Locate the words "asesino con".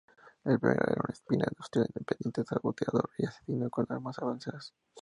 3.27-3.85